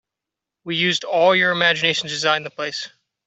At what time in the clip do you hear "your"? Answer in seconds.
1.35-1.51